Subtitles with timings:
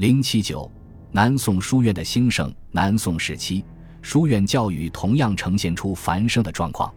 [0.00, 0.66] 零七九，
[1.12, 2.50] 南宋书院的兴盛。
[2.70, 3.62] 南宋时期，
[4.00, 6.90] 书院教育同样呈现出繁盛的状况。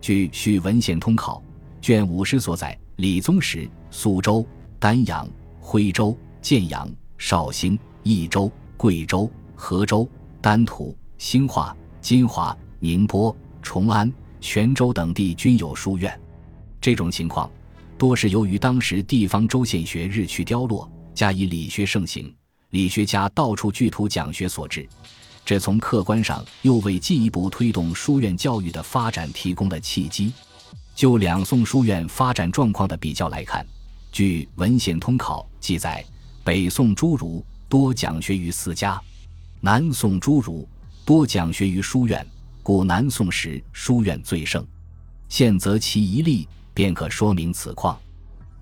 [0.00, 1.42] 据《续文献通考》
[1.84, 4.46] 卷五十所载，李宗实苏州、
[4.78, 5.28] 丹阳、
[5.58, 6.88] 徽州、建阳、
[7.18, 10.08] 绍兴、益州、贵州、河州、
[10.40, 14.08] 丹徒、兴化、金华、宁波、崇安、
[14.40, 16.16] 泉州等地均有书院。
[16.80, 17.50] 这种情况，
[17.98, 20.88] 多是由于当时地方州县学日趋凋落。
[21.16, 22.32] 加以理学盛行，
[22.70, 24.86] 理学家到处聚图讲学所致。
[25.46, 30.30] 这从客观上又为进一步推动书院教育的发展提供了契机。
[30.94, 33.66] 就两宋书院发展状况的比较来看，
[34.12, 36.04] 据《文献通考》记载，
[36.44, 39.00] 北宋诸儒多讲学于私家，
[39.60, 40.68] 南宋诸儒
[41.06, 42.26] 多讲学于书院，
[42.62, 44.66] 故南宋时书院最盛。
[45.30, 47.98] 现择其一例，便可说明此况。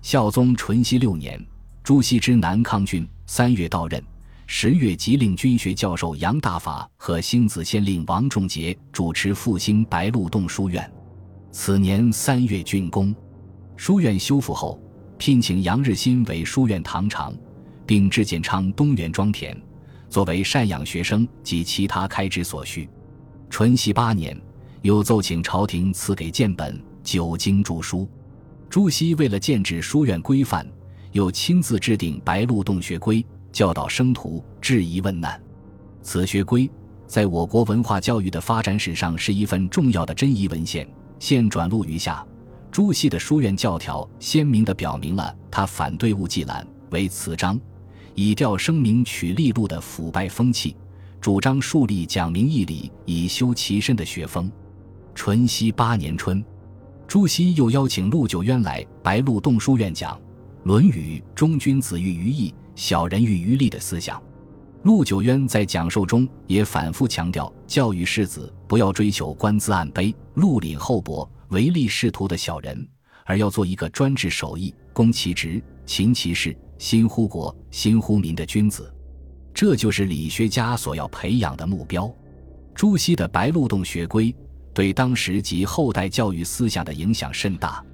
[0.01, 1.45] 孝宗淳熙六年。
[1.85, 4.03] 朱熹之南康郡，三月到任，
[4.47, 10.91] 十月即令军学教授杨大法和星子县令王仲杰主持复兴白鹿洞书院。
[11.51, 13.13] 此年三月竣工，
[13.75, 14.81] 书院修复后，
[15.19, 17.31] 聘请杨日新为书院堂长，
[17.85, 19.55] 并置建昌东园庄田，
[20.09, 22.89] 作为赡养学生及其他开支所需。
[23.47, 24.35] 淳熙八年，
[24.81, 28.09] 又奏请朝廷赐给建本九经注书。
[28.71, 30.67] 朱熹为了建制书院规范。
[31.15, 35.41] 又亲自制定《白鹿洞学规》，教导生徒质疑问难。
[36.01, 36.69] 此学规
[37.07, 40.85] 在我国文化教育的发展史上是一份重要的真遗文献。
[41.17, 42.21] 现转录于下。
[42.69, 47.57] 朱熹的书院教条鲜明地表明了他反对务伎览为辞章，
[48.13, 50.75] 以调声名取利禄的腐败风气，
[51.21, 54.51] 主张树立讲明义理以修其身的学风。
[55.13, 56.43] 淳熙八年春，
[57.07, 60.13] 朱熹又邀请陆九渊来白鹿洞书院讲。
[60.65, 64.19] 《论语》中君子喻于义，小人喻于利的思想，
[64.81, 72.83] 陆九渊在讲授中也反复强调，教育士子不要追求官资暗卑、禄凛厚薄、唯利是图的小人，
[73.25, 78.91] 而要做一个专制守义、攻其职、勤其事、心乎国、心乎民的君子。
[79.53, 82.11] 这就是理学家所要培养的目标。
[82.73, 84.35] 朱熹的白鹿洞学规
[84.73, 87.85] 对当时及后代教育思想的影响甚大。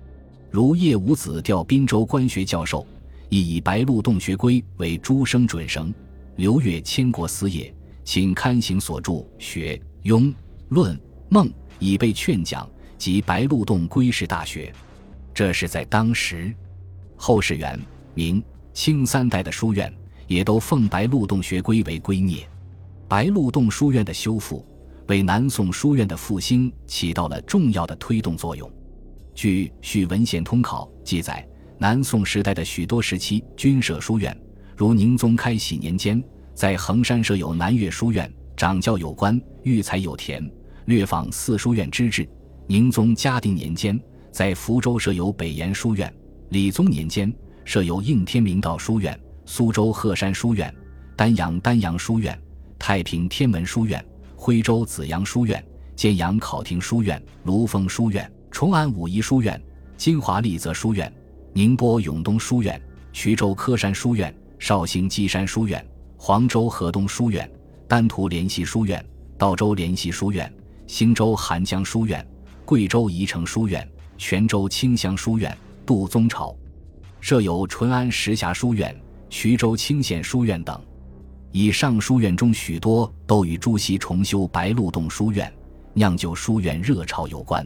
[0.51, 2.85] 如叶五子调滨州官学教授，
[3.29, 5.93] 亦以白鹿洞学规为诸生准绳。
[6.35, 7.73] 刘越千国司业，
[8.03, 9.81] 请刊行所著《学》
[10.13, 10.23] 《庸》
[10.67, 10.93] 《论》
[11.29, 11.47] 《孟》，
[11.79, 14.73] 以备劝讲及白鹿洞归士大学。
[15.33, 16.53] 这是在当时，
[17.15, 17.79] 后世元、
[18.13, 19.93] 明、清三代的书院
[20.27, 22.43] 也都奉白鹿洞学规为圭臬。
[23.07, 24.65] 白鹿洞书院的修复，
[25.07, 28.69] 为南宋书院的复兴起到了重要的推动作用。
[29.33, 31.47] 据《续文献通考》记载，
[31.77, 34.35] 南宋时代的许多时期均设书院，
[34.75, 36.21] 如宁宗开禧年间，
[36.53, 40.47] 在衡山设有南岳书院，掌教有官，育才有田，
[40.85, 42.27] 略仿四书院之制。
[42.67, 43.99] 宁宗嘉定年间，
[44.31, 46.07] 在福州设有北岩书院；
[46.49, 47.33] 理宗年间，
[47.65, 50.73] 设有应天明道书院、苏州鹤山书院、
[51.15, 52.39] 丹阳丹阳书院、
[52.77, 54.03] 太平天文书院、
[54.35, 55.63] 徽州紫阳书院、
[55.95, 58.31] 建阳考亭书院、卢峰书院。
[58.51, 59.59] 崇安武夷书院、
[59.95, 61.11] 金华丽泽书院、
[61.53, 62.79] 宁波永东书院、
[63.13, 65.83] 衢州科山书院、绍兴基山书院、
[66.17, 67.49] 黄州河东书院、
[67.87, 69.03] 丹徒联系书院、
[69.37, 70.53] 道州联系书院、
[70.85, 72.25] 兴州韩江书院、
[72.65, 76.53] 贵州宜城书院、泉州清香书院、杜宗朝
[77.21, 78.93] 设有淳安石峡书院、
[79.29, 80.79] 衢州清县书院等。
[81.53, 85.51] 以上书院中许多都与朱熹重修白鹿洞书院、
[85.93, 87.65] 酿酒书院热潮有关。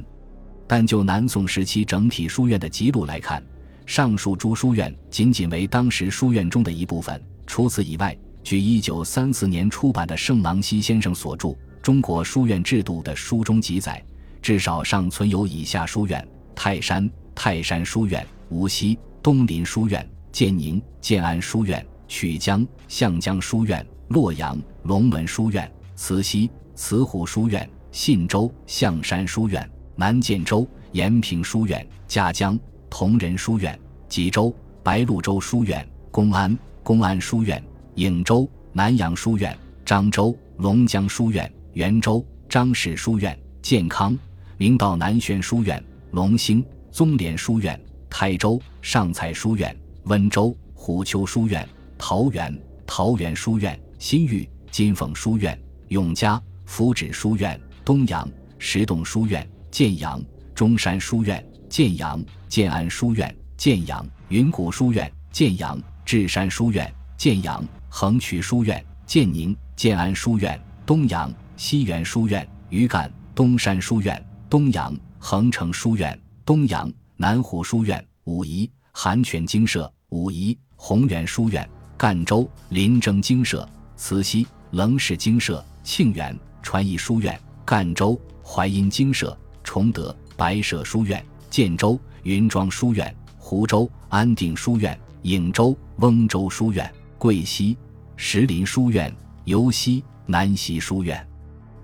[0.68, 3.44] 但就南宋时期整体书院的辑录来看，
[3.86, 7.22] 上述诸书院仅仅为当时书院中的一部分。
[7.46, 11.50] 除此以外，据1934年出版的盛郎西先生所著
[11.82, 14.04] 《中国书院制度》的书中记载，
[14.42, 29.70] 至少尚存有以下书院：泰山泰山书院、无锡东林书院、建宁建安书院、曲江向江书院、洛阳龙门书院、慈溪慈湖书院、信州象山书院。
[29.98, 32.60] 南建州延平书院、嘉江
[32.90, 33.78] 同仁书院、
[34.10, 34.54] 济州
[34.84, 37.64] 白鹭洲书院、公安公安书院、
[37.96, 44.18] 颍州南阳书院、漳州龙江书院、元州张氏书院、健康
[44.58, 45.82] 明道南轩书院、
[46.12, 51.68] 龙兴宗廉书院、台州上蔡书院、温州虎丘书院、
[51.98, 52.54] 桃园
[52.86, 55.58] 桃园书院、新域金凤书院、
[55.88, 59.55] 永嘉福祉书院、东阳石洞书院。
[59.76, 60.24] 建阳
[60.56, 83.68] 中山书院、建阳建安书院、建阳云谷书院、建阳智山书院、建阳、横渠书院、建宁、建安书院、东阳、西园书院、余干、东山书院、东阳、横城书院、东阳、南湖书院、武夷、寒泉精舍、武夷、宏源书院、赣州、临征精舍、
[83.98, 89.38] 慈溪、棱氏精舍、庆元、传艺书院、赣州、淮阴精舍、
[89.76, 97.78] 崇德、白舍书院、建州、云庄书院、湖州、安定书院、颍州、翁州书院、贵溪、
[98.16, 99.14] 石林书院、
[99.44, 101.28] 尤溪、南溪书院、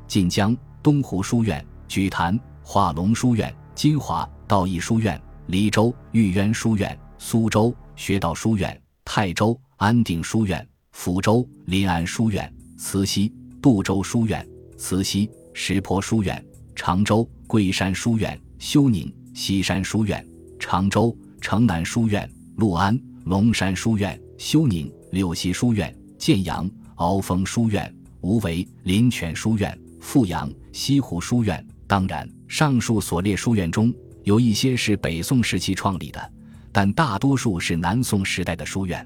[0.08, 14.48] 晋江、东湖书院、举坛、化龙书院、金华、道义书院、黎州、玉渊书院、苏州、学道书院、泰州、安定书院、福州、临安书院、慈溪、杜州书院、
[14.78, 16.42] 慈溪、石坡书院、
[16.74, 20.26] 常州、龟山书院、休宁、西山书院、
[20.58, 31.62] 常州、城南书院、六安、龙山书院、休宁、柳溪书院、建阳、鳌峰书院、无为、临泉书院、富阳、西湖书院。
[31.88, 33.94] 当然，上述所列书院中
[34.24, 36.32] 有一些是北宋时期创立的，
[36.72, 39.06] 但大多数是南宋时代的书院。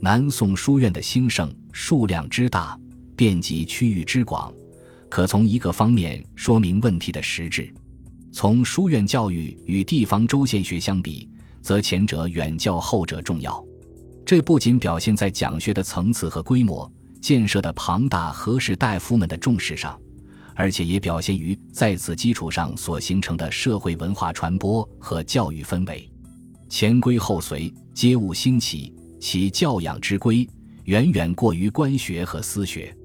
[0.00, 2.78] 南宋书院的兴盛，数量之大，
[3.16, 4.54] 遍及区域之广，
[5.12, 7.70] 可从一个方面说明问题的实质。
[8.32, 11.28] 从书院教育与地方州县学相比，
[11.60, 13.62] 则前者远较后者重要。
[14.24, 20.00] 这不仅表现在讲学的层次和规模、建设的庞大和士大夫们的重视上，
[20.54, 26.10] 而且也表现于在此基础上所形成的社会文化传播和教育氛围。
[26.70, 30.48] 前规后随，皆物兴起，其教养之规
[30.84, 32.96] 远远过于官学和私学，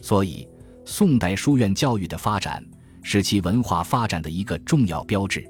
[0.00, 0.48] 所以
[0.84, 2.64] 宋代书院教育的发展。
[3.02, 5.42] 是其文化发展的一个重要标志，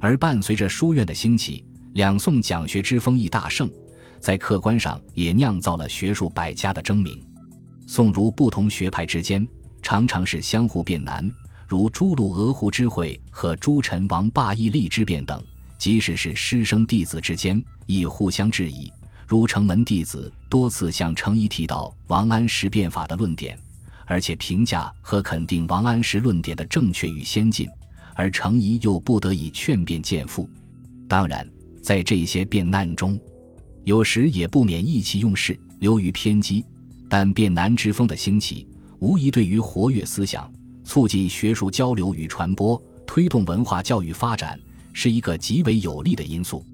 [0.00, 1.62] 而伴随着书院的兴起，
[1.92, 3.70] 两宋讲学之风亦大盛，
[4.18, 7.22] 在客观上也酿造了学术百家的争鸣。
[7.86, 9.46] 宋儒不同学派之间
[9.82, 11.30] 常常是相互辩难，
[11.66, 15.38] 如朱陆鹅湖之会和朱陈王霸义立之辩等；
[15.76, 18.90] 即使是师生弟子之间，亦互相质疑，
[19.26, 23.58] 如城门弟子多次向程颐提到王安石变法的论点。
[24.08, 27.68] 而且评价和肯定王安石论点的正确与先进，
[28.14, 30.48] 而程颐又不得已劝辩谏复。
[31.06, 31.48] 当然，
[31.82, 33.20] 在这些辩难中，
[33.84, 36.64] 有时也不免意气用事，流于偏激。
[37.08, 38.66] 但辩难之风的兴起，
[38.98, 40.50] 无疑对于活跃思想、
[40.84, 44.58] 促进学术交流与传播、推动文化教育发展，
[44.92, 46.64] 是一个极为有利的因素。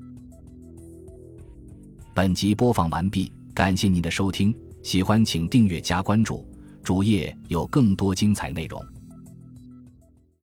[2.13, 4.53] 本集播放完毕，感谢您的收听，
[4.83, 6.45] 喜欢请订阅加关注。
[6.85, 8.94] 主页有更多精彩内容。